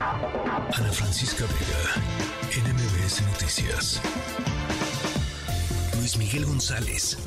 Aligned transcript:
Ana 0.00 0.92
Francisca 0.92 1.44
Vega, 1.44 2.62
NMBS 2.64 3.20
Noticias. 3.20 4.00
Luis 5.98 6.16
Miguel 6.16 6.46
González. 6.46 7.18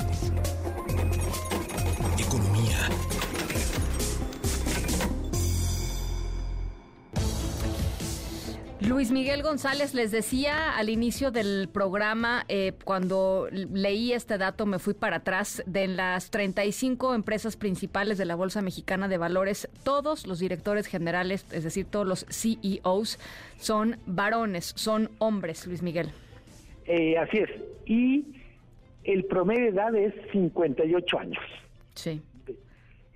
Luis 8.88 9.10
Miguel 9.12 9.42
González, 9.42 9.94
les 9.94 10.10
decía 10.10 10.76
al 10.76 10.90
inicio 10.90 11.30
del 11.30 11.68
programa, 11.72 12.44
eh, 12.48 12.72
cuando 12.84 13.48
leí 13.50 14.12
este 14.12 14.36
dato, 14.36 14.66
me 14.66 14.78
fui 14.78 14.92
para 14.92 15.16
atrás, 15.16 15.62
de 15.66 15.88
las 15.88 16.30
35 16.30 17.14
empresas 17.14 17.56
principales 17.56 18.18
de 18.18 18.26
la 18.26 18.34
Bolsa 18.34 18.60
Mexicana 18.60 19.08
de 19.08 19.16
Valores, 19.16 19.70
todos 19.84 20.26
los 20.26 20.38
directores 20.38 20.86
generales, 20.86 21.46
es 21.50 21.64
decir, 21.64 21.86
todos 21.86 22.06
los 22.06 22.26
CEOs, 22.28 23.18
son 23.56 23.96
varones, 24.04 24.74
son 24.76 25.10
hombres, 25.18 25.66
Luis 25.66 25.82
Miguel. 25.82 26.10
Eh, 26.86 27.16
así 27.16 27.38
es. 27.38 27.50
Y 27.86 28.24
el 29.04 29.24
promedio 29.24 29.64
de 29.64 29.70
edad 29.70 29.94
es 29.94 30.12
58 30.30 31.18
años. 31.18 31.42
Sí. 31.94 32.20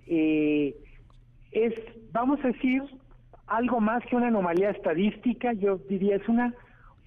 Eh, 0.06 0.74
es, 1.52 1.74
vamos 2.12 2.40
a 2.42 2.48
decir, 2.48 2.82
algo 3.48 3.80
más 3.80 4.04
que 4.06 4.16
una 4.16 4.28
anomalía 4.28 4.70
estadística, 4.70 5.52
yo 5.52 5.78
diría 5.88 6.16
es 6.16 6.28
una 6.28 6.54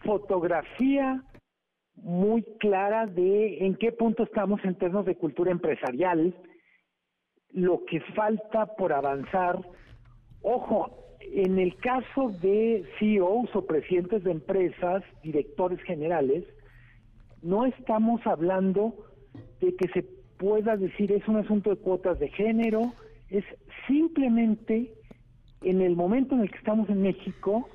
fotografía 0.04 1.24
muy 1.96 2.44
clara 2.60 3.06
de 3.06 3.66
en 3.66 3.76
qué 3.76 3.92
punto 3.92 4.24
estamos 4.24 4.64
en 4.64 4.76
términos 4.76 5.06
de 5.06 5.16
cultura 5.16 5.52
empresarial, 5.52 6.36
lo 7.52 7.86
que 7.86 8.00
falta 8.16 8.66
por 8.76 8.94
avanzar. 8.94 9.60
Ojo, 10.42 10.98
en 11.20 11.60
el 11.60 11.76
caso 11.78 12.30
de 12.42 12.86
CEOs 12.98 13.56
o 13.56 13.66
presidentes 13.66 14.24
de 14.24 14.32
empresas, 14.32 15.04
directores 15.22 15.82
generales, 15.84 16.46
no 17.44 17.66
estamos 17.66 18.26
hablando 18.26 18.96
de 19.60 19.76
que 19.76 19.88
se 19.90 20.04
pueda 20.38 20.76
decir 20.76 21.12
es 21.12 21.28
un 21.28 21.38
asunto 21.38 21.70
de 21.70 21.76
cuotas 21.76 22.20
de 22.20 22.30
género, 22.30 22.94
es 23.30 23.46
simplemente 23.88 24.92
en 25.62 25.82
el 25.82 25.96
momento 25.96 26.36
en 26.36 26.42
el 26.42 26.52
que 26.52 26.58
estamos 26.58 26.90
en 26.90 27.02
México, 27.02 27.70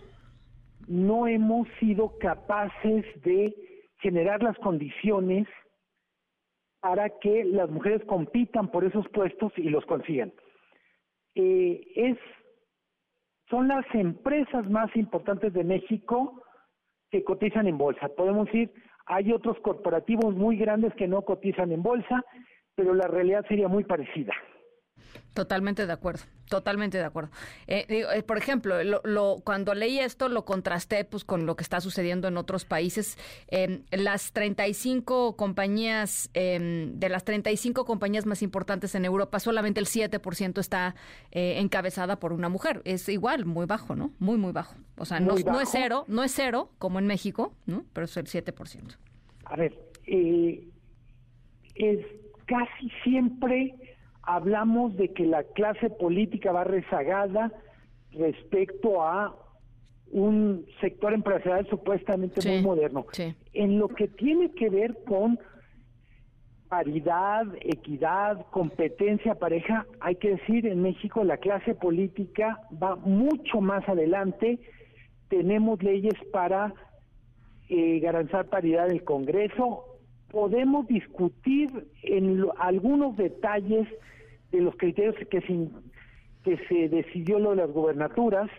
no 0.86 1.26
hemos 1.26 1.68
sido 1.80 2.18
capaces 2.18 3.04
de 3.22 3.54
generar 3.98 4.42
las 4.42 4.56
condiciones 4.58 5.46
para 6.80 7.08
que 7.18 7.44
las 7.44 7.70
mujeres 7.70 8.04
compitan 8.06 8.70
por 8.70 8.84
esos 8.84 9.08
puestos 9.08 9.52
y 9.56 9.70
los 9.70 9.84
consigan. 9.86 10.32
Eh, 11.34 11.80
es, 11.96 12.18
son 13.50 13.68
las 13.68 13.84
empresas 13.94 14.68
más 14.70 14.94
importantes 14.96 15.52
de 15.52 15.64
México 15.64 16.42
que 17.10 17.24
cotizan 17.24 17.66
en 17.66 17.78
bolsa. 17.78 18.08
Podemos 18.08 18.46
decir, 18.46 18.72
hay 19.06 19.32
otros 19.32 19.58
corporativos 19.60 20.34
muy 20.34 20.56
grandes 20.56 20.94
que 20.94 21.08
no 21.08 21.22
cotizan 21.22 21.72
en 21.72 21.82
bolsa, 21.82 22.24
pero 22.74 22.94
la 22.94 23.06
realidad 23.06 23.44
sería 23.48 23.68
muy 23.68 23.84
parecida. 23.84 24.34
Totalmente 25.36 25.86
de 25.86 25.92
acuerdo, 25.92 26.24
totalmente 26.48 26.96
de 26.96 27.04
acuerdo. 27.04 27.28
Eh, 27.66 27.84
eh, 27.90 28.22
por 28.22 28.38
ejemplo, 28.38 28.82
lo, 28.82 29.36
cuando 29.44 29.74
leí 29.74 29.98
esto 29.98 30.30
lo 30.30 30.46
contrasté 30.46 31.04
pues 31.04 31.24
con 31.24 31.44
lo 31.44 31.56
que 31.56 31.62
está 31.62 31.82
sucediendo 31.82 32.26
en 32.26 32.38
otros 32.38 32.64
países. 32.64 33.18
Eh, 33.48 33.82
las 33.90 34.32
35 34.32 35.36
compañías, 35.36 36.30
em, 36.32 36.98
de 36.98 37.10
las 37.10 37.24
35 37.24 37.84
compañías 37.84 38.24
más 38.24 38.40
importantes 38.40 38.94
en 38.94 39.04
Europa, 39.04 39.38
solamente 39.38 39.78
el 39.78 39.84
7% 39.84 40.58
está 40.58 40.94
eh, 41.32 41.60
encabezada 41.60 42.18
por 42.18 42.32
una 42.32 42.48
mujer. 42.48 42.80
Es 42.86 43.06
igual, 43.10 43.44
muy 43.44 43.66
bajo, 43.66 43.94
¿no? 43.94 44.10
Muy, 44.18 44.38
muy 44.38 44.52
bajo. 44.52 44.74
O 44.96 45.04
sea, 45.04 45.20
no, 45.20 45.34
no, 45.34 45.60
es 45.60 45.68
cero, 45.70 46.06
no 46.08 46.24
es 46.24 46.32
cero 46.32 46.70
como 46.78 46.98
en 46.98 47.06
México, 47.06 47.52
¿no? 47.66 47.84
Pero 47.92 48.06
es 48.06 48.16
el 48.16 48.24
7%. 48.24 48.96
A 49.44 49.56
ver, 49.56 49.78
es 51.74 52.06
casi 52.46 52.90
siempre 53.04 53.74
hablamos 54.26 54.96
de 54.96 55.12
que 55.12 55.24
la 55.24 55.44
clase 55.44 55.88
política 55.88 56.52
va 56.52 56.64
rezagada 56.64 57.52
respecto 58.10 59.02
a 59.02 59.34
un 60.10 60.66
sector 60.80 61.14
empresarial 61.14 61.66
supuestamente 61.68 62.46
muy 62.48 62.62
moderno. 62.62 63.06
En 63.54 63.78
lo 63.78 63.88
que 63.88 64.08
tiene 64.08 64.52
que 64.52 64.68
ver 64.68 64.98
con 65.06 65.38
paridad, 66.68 67.46
equidad, 67.60 68.44
competencia 68.50 69.36
pareja, 69.36 69.86
hay 70.00 70.16
que 70.16 70.30
decir, 70.30 70.66
en 70.66 70.82
México 70.82 71.22
la 71.22 71.36
clase 71.36 71.74
política 71.74 72.60
va 72.82 72.96
mucho 72.96 73.60
más 73.60 73.88
adelante. 73.88 74.58
Tenemos 75.28 75.82
leyes 75.82 76.14
para 76.32 76.74
eh, 77.68 78.00
garantizar 78.00 78.46
paridad 78.46 78.86
en 78.86 78.96
el 78.96 79.04
Congreso. 79.04 79.84
Podemos 80.30 80.88
discutir 80.88 81.88
en 82.02 82.44
algunos 82.58 83.16
detalles 83.16 83.86
de 84.50 84.60
los 84.60 84.76
criterios 84.76 85.14
que 85.30 85.40
se, 85.40 85.68
que 86.44 86.58
se 86.68 86.88
decidió 86.88 87.38
lo 87.38 87.50
de 87.50 87.56
las 87.56 87.70
gubernaturas, 87.70 88.50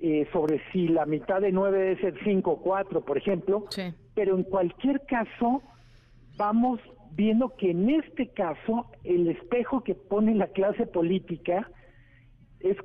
eh, 0.00 0.28
sobre 0.32 0.60
si 0.70 0.88
la 0.88 1.06
mitad 1.06 1.40
de 1.40 1.50
nueve 1.50 1.78
debe 1.78 2.00
ser 2.00 2.14
cinco 2.22 2.52
o 2.52 2.62
cuatro, 2.62 3.04
por 3.04 3.18
ejemplo, 3.18 3.64
pero 4.14 4.36
en 4.36 4.44
cualquier 4.44 5.04
caso 5.06 5.62
vamos 6.36 6.80
viendo 7.10 7.56
que 7.56 7.72
en 7.72 7.90
este 7.90 8.28
caso 8.28 8.86
el 9.02 9.26
espejo 9.28 9.82
que 9.82 9.96
pone 9.96 10.36
la 10.36 10.46
clase 10.48 10.86
política 10.86 11.68
es 12.60 12.76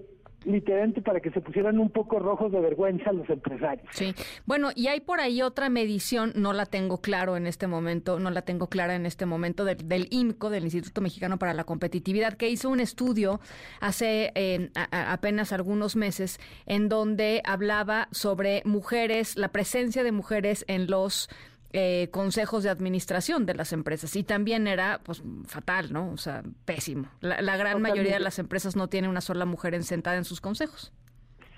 literalmente 0.45 1.01
para 1.01 1.19
que 1.19 1.31
se 1.31 1.41
pusieran 1.41 1.79
un 1.79 1.89
poco 1.89 2.19
rojos 2.19 2.51
de 2.51 2.59
vergüenza 2.59 3.11
los 3.11 3.29
empresarios. 3.29 3.87
Sí, 3.91 4.13
bueno, 4.45 4.69
y 4.75 4.87
hay 4.87 5.01
por 5.01 5.19
ahí 5.19 5.41
otra 5.41 5.69
medición, 5.69 6.33
no 6.35 6.53
la 6.53 6.65
tengo 6.65 7.01
claro 7.01 7.37
en 7.37 7.47
este 7.47 7.67
momento, 7.67 8.19
no 8.19 8.31
la 8.31 8.43
tengo 8.43 8.67
clara 8.67 8.95
en 8.95 9.05
este 9.05 9.25
momento, 9.25 9.65
del 9.65 10.07
IMCO, 10.09 10.49
del 10.49 10.63
Instituto 10.63 11.01
Mexicano 11.01 11.37
para 11.37 11.53
la 11.53 11.63
Competitividad, 11.63 12.33
que 12.33 12.49
hizo 12.49 12.69
un 12.69 12.79
estudio 12.79 13.39
hace 13.79 14.31
eh, 14.35 14.69
apenas 14.91 15.51
algunos 15.51 15.95
meses 15.95 16.39
en 16.65 16.89
donde 16.89 17.41
hablaba 17.45 18.07
sobre 18.11 18.61
mujeres, 18.65 19.37
la 19.37 19.49
presencia 19.49 20.03
de 20.03 20.11
mujeres 20.11 20.65
en 20.67 20.87
los 20.87 21.29
eh, 21.75 22.09
consejos 22.11 22.63
de 22.63 22.69
administración 22.69 23.47
de 23.47 23.55
las 23.55 23.73
empresas 23.73 24.15
y 24.15 24.23
también 24.23 24.67
era 24.67 25.01
pues 25.03 25.23
fatal, 25.47 25.91
¿no? 25.91 26.11
O 26.11 26.17
sea, 26.17 26.43
pésimo. 26.65 27.07
La, 27.19 27.57
gran 27.57 27.81
mayoría 27.81 28.13
de 28.13 28.19
las 28.19 28.37
empresas 28.37 28.75
no 28.75 28.89
tiene 28.89 29.09
una 29.09 29.21
sola 29.21 29.45
mujer 29.45 29.81
sentada 29.83 30.17
en 30.17 30.23
sus 30.23 30.39
consejos. 30.39 30.93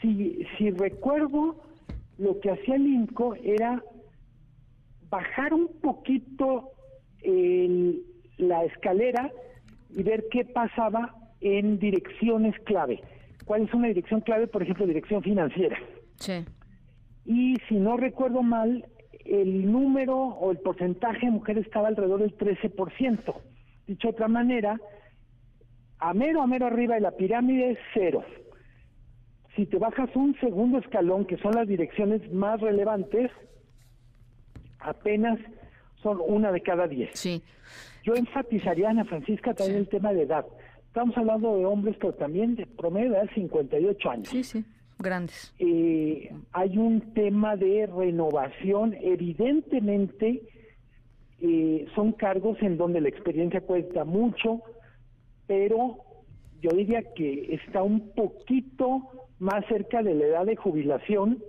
Si, 0.01 0.45
si 0.57 0.71
recuerdo, 0.71 1.61
lo 2.17 2.39
que 2.39 2.51
hacía 2.51 2.75
el 2.75 2.87
INCO 2.87 3.35
era 3.35 3.83
bajar 5.09 5.53
un 5.53 5.67
poquito 5.81 6.71
la 8.37 8.63
escalera 8.63 9.31
y 9.89 10.03
ver 10.03 10.25
qué 10.31 10.45
pasaba 10.45 11.13
en 11.41 11.77
direcciones 11.77 12.55
clave. 12.65 13.01
¿Cuál 13.43 13.63
es 13.63 13.73
una 13.73 13.89
dirección 13.89 14.21
clave? 14.21 14.47
Por 14.47 14.63
ejemplo, 14.63 14.87
dirección 14.87 15.21
financiera. 15.21 15.77
Sí. 16.15 16.45
Y 17.25 17.55
si 17.67 17.75
no 17.75 17.97
recuerdo 17.97 18.43
mal, 18.43 18.85
el 19.25 19.71
número 19.71 20.15
o 20.17 20.51
el 20.51 20.57
porcentaje 20.57 21.25
de 21.25 21.31
mujeres 21.31 21.65
estaba 21.65 21.87
alrededor 21.87 22.21
del 22.21 22.37
13%. 22.37 23.33
Dicho 23.87 24.07
de 24.07 24.13
otra 24.13 24.27
manera, 24.27 24.79
a 25.99 26.13
mero, 26.13 26.41
a 26.41 26.47
mero 26.47 26.67
arriba 26.67 26.95
de 26.95 27.01
la 27.01 27.11
pirámide 27.11 27.71
es 27.71 27.79
cero. 27.93 28.23
Si 29.55 29.65
te 29.65 29.77
bajas 29.77 30.09
un 30.15 30.37
segundo 30.39 30.79
escalón, 30.79 31.25
que 31.25 31.37
son 31.37 31.55
las 31.55 31.67
direcciones 31.67 32.31
más 32.31 32.59
relevantes, 32.61 33.31
apenas 34.79 35.39
son 36.01 36.19
una 36.25 36.51
de 36.51 36.61
cada 36.61 36.87
diez. 36.87 37.11
Sí. 37.13 37.41
Yo 38.03 38.13
enfatizaría, 38.15 38.89
Ana 38.89 39.05
Francisca, 39.05 39.53
también 39.53 39.79
el 39.79 39.87
tema 39.87 40.13
de 40.13 40.23
edad. 40.23 40.45
Estamos 40.87 41.17
hablando 41.17 41.57
de 41.57 41.65
hombres, 41.65 41.95
pero 41.99 42.13
también 42.13 42.55
de 42.55 42.65
promedio 42.65 43.11
de 43.11 43.17
edad 43.17 43.29
58 43.33 44.09
años. 44.09 44.29
Sí, 44.29 44.43
sí 44.43 44.63
grandes. 44.99 45.53
Eh, 45.59 46.33
hay 46.51 46.77
un 46.77 47.13
tema 47.13 47.55
de 47.55 47.87
renovación, 47.87 48.95
evidentemente 48.99 50.41
eh, 51.41 51.85
son 51.95 52.13
cargos 52.13 52.57
en 52.61 52.77
donde 52.77 53.01
la 53.01 53.09
experiencia 53.09 53.61
cuesta 53.61 54.03
mucho, 54.05 54.61
pero 55.47 55.97
yo 56.61 56.71
diría 56.71 57.03
que 57.13 57.53
está 57.53 57.83
un 57.83 58.11
poquito 58.11 59.09
más 59.39 59.65
cerca 59.67 60.01
de 60.01 60.15
la 60.15 60.25
edad 60.25 60.45
de 60.45 60.55
jubilación 60.55 61.43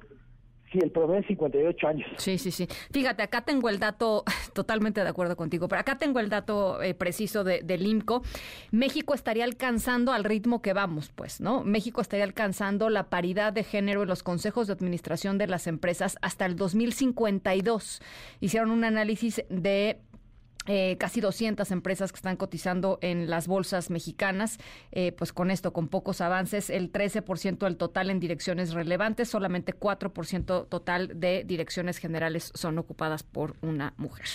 Sí, 0.73 0.79
el 0.83 0.91
promedio 0.91 1.21
es 1.21 1.27
58 1.29 1.89
años. 1.89 2.09
Sí, 2.17 2.39
sí, 2.39 2.51
sí. 2.51 2.67
Fíjate, 2.91 3.23
acá 3.23 3.43
tengo 3.43 3.69
el 3.69 3.79
dato, 3.79 4.25
totalmente 4.53 5.03
de 5.03 5.09
acuerdo 5.09 5.37
contigo, 5.37 5.69
pero 5.69 5.81
acá 5.81 5.97
tengo 5.99 6.19
el 6.19 6.29
dato 6.29 6.83
eh, 6.83 6.95
preciso 6.95 7.45
de, 7.45 7.63
del 7.63 7.87
IMCO. 7.87 8.23
México 8.73 9.15
estaría 9.15 9.45
alcanzando 9.45 10.13
al 10.13 10.25
ritmo 10.25 10.63
que 10.63 10.73
vamos, 10.73 11.11
pues, 11.15 11.41
¿no? 11.41 11.63
México 11.63 12.01
estaría 12.01 12.25
alcanzando 12.25 12.91
la 12.91 13.05
paridad 13.05 13.53
de 13.53 13.63
género 13.63 14.03
en 14.03 14.09
los 14.09 14.23
consejos 14.23 14.67
de 14.67 14.73
administración 14.73 15.39
de 15.39 15.47
las 15.47 15.67
empresas 15.67 16.19
hasta 16.21 16.47
el 16.47 16.57
2052. 16.57 18.03
Hicieron 18.41 18.71
un 18.71 18.85
análisis 18.85 19.45
de 19.49 20.01
eh, 20.67 20.97
casi 20.99 21.21
200 21.21 21.71
empresas 21.71 22.13
que 22.13 22.17
están 22.17 22.37
cotizando 22.37 22.99
en 23.03 23.31
las 23.31 23.49
bolsas 23.49 23.91
mexicanas, 23.91 24.59
eh, 24.93 25.13
pues 25.13 25.33
con 25.33 25.51
esto, 25.51 25.73
con 25.73 25.89
pocos 25.89 26.21
avances, 26.21 26.71
el 26.71 26.93
13% 26.93 27.59
del 27.59 27.77
total 27.77 28.11
en 28.11 28.21
direcciones 28.21 28.75
relevantes, 28.75 29.29
solamente 29.29 29.73
4% 29.73 30.69
total 30.69 31.21
de 31.21 31.45
direcciones 31.45 31.99
generales 31.99 32.53
son 32.55 32.79
ocupadas 32.79 33.23
por 33.23 33.55
una 33.63 33.95
mujer. 33.97 34.27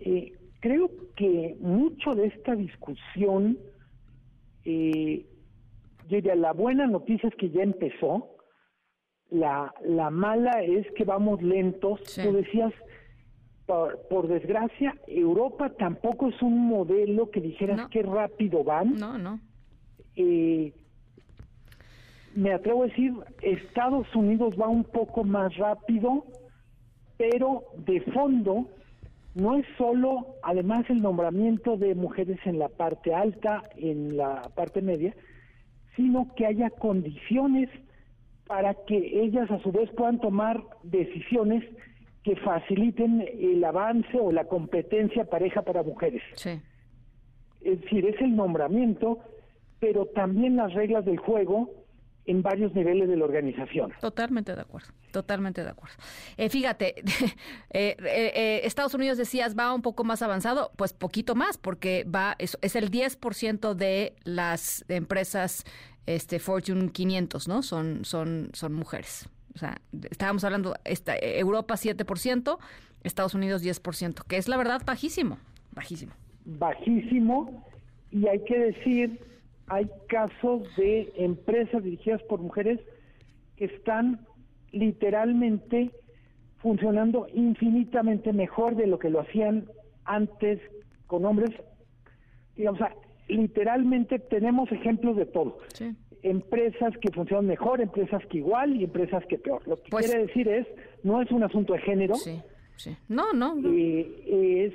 Eh, 0.00 0.32
creo 0.60 0.90
que 1.16 1.56
mucho 1.60 2.14
de 2.14 2.26
esta 2.26 2.54
discusión, 2.54 3.58
eh, 4.64 5.26
diría, 6.08 6.34
la 6.34 6.52
buena 6.52 6.86
noticia 6.86 7.28
es 7.28 7.34
que 7.36 7.50
ya 7.50 7.62
empezó, 7.62 8.36
la, 9.30 9.72
la 9.84 10.10
mala 10.10 10.62
es 10.62 10.86
que 10.96 11.04
vamos 11.04 11.40
lentos, 11.42 12.00
tú 12.22 12.32
decías, 12.32 12.72
por, 14.08 14.26
desgracia, 14.26 14.96
Europa 15.06 15.70
tampoco 15.78 16.28
es 16.28 16.42
un 16.42 16.66
modelo 16.66 17.30
que 17.30 17.40
dijeras 17.40 17.88
qué 17.90 18.02
rápido 18.02 18.64
van. 18.64 18.96
No, 18.96 19.16
no. 19.16 19.38
Eh, 20.16 20.72
me 22.34 22.52
atrevo 22.52 22.82
a 22.82 22.86
decir, 22.86 23.12
Estados 23.42 24.12
Unidos 24.14 24.54
va 24.60 24.68
un 24.68 24.84
poco 24.84 25.24
más 25.24 25.56
rápido, 25.56 26.24
pero 27.16 27.64
de 27.76 28.00
fondo 28.12 28.66
no 29.34 29.56
es 29.56 29.66
solo, 29.78 30.34
además, 30.42 30.88
el 30.88 31.00
nombramiento 31.00 31.76
de 31.76 31.94
mujeres 31.94 32.38
en 32.44 32.58
la 32.58 32.68
parte 32.68 33.14
alta, 33.14 33.62
en 33.76 34.16
la 34.16 34.42
parte 34.54 34.82
media, 34.82 35.14
sino 35.94 36.34
que 36.34 36.46
haya 36.46 36.70
condiciones 36.70 37.68
para 38.46 38.74
que 38.74 39.22
ellas 39.22 39.48
a 39.50 39.60
su 39.60 39.70
vez 39.70 39.88
puedan 39.90 40.18
tomar 40.18 40.60
decisiones 40.82 41.64
que 42.22 42.36
faciliten 42.36 43.22
el 43.22 43.64
avance 43.64 44.18
o 44.20 44.30
la 44.30 44.44
competencia 44.44 45.24
pareja 45.24 45.62
para 45.62 45.82
mujeres. 45.82 46.22
Sí. 46.34 46.60
Es 47.62 47.80
decir, 47.80 48.06
es 48.06 48.20
el 48.20 48.36
nombramiento, 48.36 49.18
pero 49.78 50.06
también 50.06 50.56
las 50.56 50.72
reglas 50.74 51.04
del 51.04 51.18
juego 51.18 51.70
en 52.26 52.42
varios 52.42 52.74
niveles 52.74 53.08
de 53.08 53.16
la 53.16 53.24
organización. 53.24 53.92
Totalmente 54.00 54.54
de 54.54 54.60
acuerdo, 54.60 54.88
totalmente 55.10 55.64
de 55.64 55.70
acuerdo. 55.70 55.96
Eh, 56.36 56.50
fíjate, 56.50 56.94
eh, 57.70 57.96
eh, 57.98 58.60
Estados 58.64 58.94
Unidos 58.94 59.18
decías 59.18 59.58
va 59.58 59.74
un 59.74 59.82
poco 59.82 60.04
más 60.04 60.22
avanzado, 60.22 60.70
pues 60.76 60.92
poquito 60.92 61.34
más, 61.34 61.58
porque 61.58 62.04
va 62.04 62.36
es, 62.38 62.58
es 62.60 62.76
el 62.76 62.90
10% 62.90 63.74
de 63.74 64.14
las 64.24 64.84
empresas 64.88 65.64
este 66.06 66.38
Fortune 66.38 66.90
500, 66.92 67.48
¿no? 67.48 67.62
Son 67.62 68.04
son 68.04 68.50
son 68.52 68.74
mujeres. 68.74 69.28
O 69.54 69.58
sea, 69.58 69.80
estábamos 70.10 70.44
hablando, 70.44 70.74
esta, 70.84 71.16
Europa 71.16 71.74
7%, 71.74 72.58
Estados 73.02 73.34
Unidos 73.34 73.64
10%, 73.64 74.24
que 74.26 74.36
es 74.36 74.48
la 74.48 74.56
verdad 74.56 74.82
bajísimo, 74.84 75.38
bajísimo. 75.72 76.12
Bajísimo, 76.44 77.64
y 78.10 78.26
hay 78.26 78.40
que 78.44 78.58
decir, 78.58 79.20
hay 79.66 79.88
casos 80.08 80.62
de 80.76 81.12
empresas 81.16 81.82
dirigidas 81.82 82.22
por 82.24 82.40
mujeres 82.40 82.80
que 83.56 83.66
están 83.66 84.26
literalmente 84.72 85.90
funcionando 86.58 87.26
infinitamente 87.34 88.32
mejor 88.32 88.76
de 88.76 88.86
lo 88.86 88.98
que 88.98 89.10
lo 89.10 89.20
hacían 89.20 89.66
antes 90.04 90.60
con 91.06 91.24
hombres. 91.24 91.50
Digamos, 92.56 92.80
literalmente 93.28 94.18
tenemos 94.18 94.70
ejemplos 94.70 95.16
de 95.16 95.26
todo. 95.26 95.58
Sí 95.72 95.96
empresas 96.22 96.96
que 96.98 97.10
funcionan 97.10 97.46
mejor, 97.46 97.80
empresas 97.80 98.24
que 98.26 98.38
igual 98.38 98.76
y 98.76 98.84
empresas 98.84 99.24
que 99.26 99.38
peor. 99.38 99.66
Lo 99.66 99.76
que 99.76 99.90
pues 99.90 100.06
quiere 100.06 100.26
decir 100.26 100.48
es, 100.48 100.66
no 101.02 101.22
es 101.22 101.30
un 101.30 101.42
asunto 101.42 101.72
de 101.72 101.80
género. 101.80 102.14
Sí, 102.14 102.40
sí. 102.76 102.96
No, 103.08 103.32
no. 103.32 103.56
Eh, 103.64 104.66
es, 104.66 104.74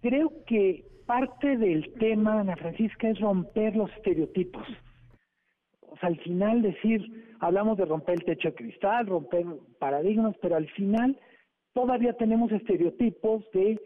creo 0.00 0.32
que 0.46 0.84
parte 1.06 1.56
del 1.56 1.92
tema, 1.94 2.40
Ana 2.40 2.56
Francisca, 2.56 3.08
es 3.08 3.20
romper 3.20 3.76
los 3.76 3.90
estereotipos. 3.92 4.66
O 5.80 5.96
sea, 5.98 6.08
al 6.08 6.18
final 6.20 6.62
decir, 6.62 7.34
hablamos 7.40 7.76
de 7.76 7.84
romper 7.84 8.16
el 8.16 8.24
techo 8.24 8.48
de 8.48 8.54
cristal, 8.54 9.06
romper 9.06 9.44
paradigmas, 9.78 10.34
pero 10.40 10.56
al 10.56 10.68
final 10.70 11.18
todavía 11.74 12.14
tenemos 12.14 12.50
estereotipos 12.52 13.44
de 13.52 13.80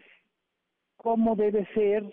cómo 0.96 1.36
debe 1.36 1.66
ser 1.74 2.04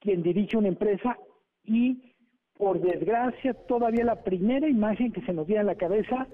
quien 0.00 0.22
dirige 0.22 0.56
una 0.56 0.68
empresa 0.68 1.16
y 1.64 2.15
por 2.58 2.80
desgracia, 2.80 3.54
todavía 3.54 4.04
la 4.04 4.22
primera 4.22 4.68
imagen 4.68 5.12
que 5.12 5.20
se 5.22 5.32
nos 5.32 5.46
viene 5.46 5.62
a 5.62 5.64
la 5.64 5.74
cabeza 5.74 6.26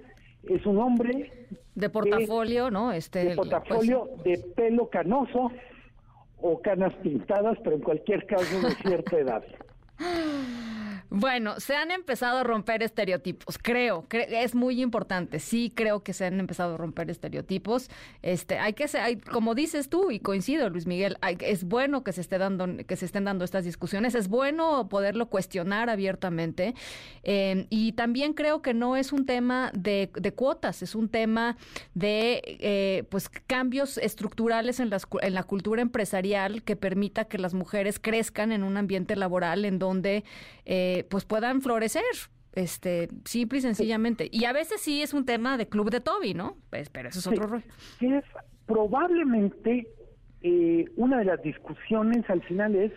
es 0.45 0.65
un 0.67 0.79
hombre 0.79 1.47
de 1.75 1.89
portafolio, 1.89 2.71
¿no? 2.71 2.93
Este 2.93 3.25
de 3.25 3.37
portafolio 3.37 4.09
pues, 4.23 4.25
de 4.25 4.39
pelo 4.55 4.89
canoso 4.89 5.51
o 6.41 6.61
canas 6.61 6.93
pintadas, 7.03 7.59
pero 7.63 7.77
en 7.77 7.83
cualquier 7.83 8.27
caso 8.27 8.61
de 8.61 8.75
cierta 8.77 9.19
edad. 9.19 9.45
Bueno, 11.15 11.61
se 11.61 11.77
han 11.77 11.91
empezado 11.91 12.39
a 12.39 12.43
romper 12.43 12.83
estereotipos, 12.83 13.59
creo, 13.59 14.07
es 14.11 14.55
muy 14.55 14.81
importante. 14.81 15.41
Sí, 15.41 15.71
creo 15.75 16.03
que 16.03 16.15
se 16.15 16.25
han 16.25 16.41
empezado 16.41 16.75
a 16.75 16.77
romper 16.79 17.11
estereotipos. 17.11 17.91
Este, 18.23 18.59
hay 18.59 18.73
que 18.73 18.89
ser, 18.89 19.03
hay, 19.03 19.17
como 19.19 19.55
dices 19.55 19.91
tú 19.91 20.11
y 20.11 20.21
coincido, 20.21 20.71
Luis 20.71 20.87
Miguel, 20.87 21.19
es 21.41 21.65
bueno 21.65 22.03
que 22.03 22.13
se 22.13 22.23
esté 22.23 22.39
dando, 22.39 22.67
que 22.87 22.97
se 22.97 23.05
estén 23.05 23.25
dando 23.25 23.45
estas 23.45 23.67
discusiones. 23.67 24.15
Es 24.15 24.29
bueno 24.29 24.89
poderlo 24.89 25.27
cuestionar 25.27 25.91
abiertamente. 25.91 26.75
Eh, 27.25 27.67
y 27.69 27.93
también 27.93 28.33
creo 28.33 28.63
que 28.63 28.73
no 28.73 28.97
es 28.97 29.13
un 29.13 29.27
tema 29.27 29.71
de, 29.75 30.11
cuotas, 30.35 30.81
es 30.81 30.95
un 30.95 31.11
tema 31.11 31.59
de, 31.93 32.41
eh, 32.47 33.05
pues, 33.11 33.29
cambios 33.29 33.99
estructurales 33.99 34.81
en, 34.81 34.89
las, 34.89 35.07
en 35.21 35.35
la 35.35 35.43
cultura 35.43 35.83
empresarial 35.83 36.63
que 36.63 36.75
permita 36.75 37.27
que 37.27 37.37
las 37.37 37.53
mujeres 37.53 37.99
crezcan 37.99 38.51
en 38.51 38.63
un 38.65 38.79
ambiente 38.79 39.15
laboral 39.15 39.67
en 39.67 39.79
donde 39.79 40.25
eh, 40.65 41.02
pues 41.03 41.25
puedan 41.25 41.61
florecer 41.61 42.03
este 42.53 43.09
simple 43.25 43.59
y 43.59 43.63
sencillamente. 43.63 44.29
Y 44.31 44.45
a 44.45 44.53
veces 44.53 44.81
sí 44.81 45.03
es 45.03 45.15
un 45.15 45.25
tema 45.25 45.57
de 45.57 45.69
club 45.69 45.91
de 45.91 46.01
Toby, 46.01 46.35
¿no? 46.35 46.57
Pues, 46.71 46.91
pero 46.91 47.09
eso 47.09 47.19
es 47.19 47.27
otro 47.27 47.47
rollo. 47.47 47.65
es 48.01 48.25
probablemente 48.67 49.87
eh, 50.43 50.87
una 50.97 51.19
de 51.19 51.25
las 51.25 51.43
discusiones 51.43 52.29
al 52.29 52.43
final 52.43 52.75
es 52.75 52.93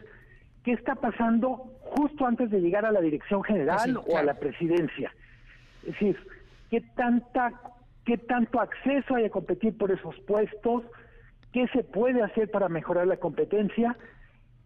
qué 0.64 0.74
está 0.74 0.96
pasando 0.96 1.72
justo 1.82 2.26
antes 2.26 2.50
de 2.50 2.60
llegar 2.60 2.86
a 2.86 2.92
la 2.92 3.02
dirección 3.02 3.44
general 3.44 3.98
o 4.08 4.18
a 4.18 4.24
la 4.24 4.34
presidencia. 4.36 5.14
Es 5.84 5.94
decir, 5.94 6.18
qué 6.70 6.82
tanta 6.96 7.54
qué 8.06 8.18
tanto 8.18 8.60
acceso 8.60 9.16
hay 9.16 9.26
a 9.26 9.30
competir 9.30 9.78
por 9.78 9.92
esos 9.92 10.16
puestos, 10.28 10.84
qué 11.52 11.68
se 11.70 11.84
puede 11.84 12.22
hacer 12.22 12.52
para 12.52 12.70
mejorar 12.70 13.08
la 13.08 13.18
competencia 13.18 13.98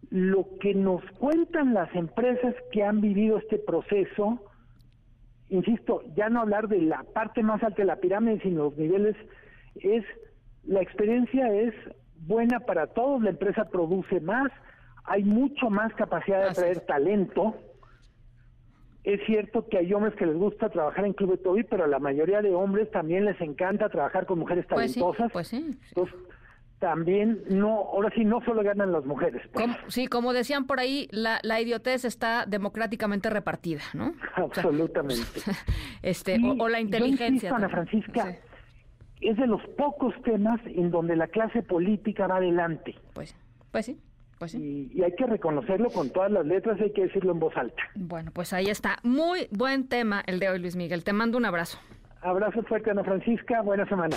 lo 0.08 0.46
que 0.60 0.74
nos 0.74 1.02
cuentan 1.18 1.74
las 1.74 1.94
empresas 1.94 2.54
que 2.72 2.82
han 2.82 3.00
vivido 3.00 3.38
este 3.38 3.58
proceso, 3.58 4.42
insisto, 5.48 6.02
ya 6.16 6.28
no 6.28 6.40
hablar 6.40 6.68
de 6.68 6.80
la 6.80 7.04
parte 7.04 7.42
más 7.42 7.62
alta 7.62 7.82
de 7.82 7.86
la 7.86 7.96
pirámide, 7.96 8.40
sino 8.40 8.64
los 8.64 8.76
niveles, 8.76 9.16
es 9.76 10.04
la 10.64 10.80
experiencia 10.80 11.52
es 11.52 11.74
buena 12.26 12.60
para 12.60 12.88
todos, 12.88 13.22
la 13.22 13.30
empresa 13.30 13.68
produce 13.70 14.20
más, 14.20 14.50
hay 15.04 15.24
mucho 15.24 15.70
más 15.70 15.92
capacidad 15.94 16.42
de 16.42 16.50
atraer 16.50 16.80
talento. 16.80 17.54
Es 19.02 19.20
cierto 19.24 19.66
que 19.66 19.78
hay 19.78 19.92
hombres 19.94 20.14
que 20.14 20.26
les 20.26 20.36
gusta 20.36 20.68
trabajar 20.68 21.06
en 21.06 21.14
Club 21.14 21.32
de 21.32 21.38
Toby, 21.38 21.64
pero 21.64 21.84
a 21.84 21.88
la 21.88 21.98
mayoría 21.98 22.42
de 22.42 22.54
hombres 22.54 22.90
también 22.90 23.24
les 23.24 23.40
encanta 23.40 23.88
trabajar 23.88 24.26
con 24.26 24.38
mujeres 24.38 24.66
pues 24.68 24.94
talentosas. 24.94 25.32
Pues 25.32 25.48
sí, 25.48 25.70
también 26.80 27.42
no, 27.48 27.68
ahora 27.92 28.10
sí 28.14 28.24
no 28.24 28.42
solo 28.44 28.62
ganan 28.62 28.90
las 28.90 29.04
mujeres. 29.04 29.42
Pues. 29.52 29.66
sí, 29.88 30.08
como 30.08 30.32
decían 30.32 30.66
por 30.66 30.80
ahí, 30.80 31.08
la, 31.12 31.38
la, 31.42 31.60
idiotez 31.60 32.04
está 32.04 32.46
democráticamente 32.46 33.30
repartida, 33.30 33.82
¿no? 33.92 34.14
Absolutamente. 34.34 35.22
este, 36.02 36.40
o, 36.58 36.68
la 36.68 36.80
inteligencia. 36.80 37.54
Ana 37.54 37.68
Francisca, 37.68 38.34
es 39.20 39.36
de 39.36 39.46
los 39.46 39.60
pocos 39.76 40.14
temas 40.22 40.58
en 40.64 40.90
donde 40.90 41.14
la 41.16 41.28
clase 41.28 41.62
política 41.62 42.26
va 42.26 42.36
adelante. 42.36 42.96
Pues, 43.12 43.36
pues 43.70 43.86
sí. 43.86 43.98
Pues 44.38 44.52
sí. 44.52 44.90
Y, 44.94 45.02
hay 45.02 45.14
que 45.14 45.26
reconocerlo 45.26 45.90
con 45.90 46.08
todas 46.08 46.32
las 46.32 46.46
letras, 46.46 46.80
hay 46.80 46.92
que 46.92 47.02
decirlo 47.02 47.32
en 47.32 47.40
voz 47.40 47.54
alta. 47.58 47.82
Bueno, 47.94 48.30
pues 48.32 48.54
ahí 48.54 48.70
está. 48.70 48.96
Muy 49.02 49.48
buen 49.50 49.86
tema 49.86 50.22
el 50.26 50.40
de 50.40 50.48
hoy, 50.48 50.58
Luis 50.58 50.76
Miguel. 50.76 51.04
Te 51.04 51.12
mando 51.12 51.36
un 51.36 51.44
abrazo. 51.44 51.78
Abrazo 52.22 52.62
fuerte, 52.62 52.90
Ana 52.90 53.04
Francisca. 53.04 53.60
Buena 53.60 53.86
semana. 53.86 54.16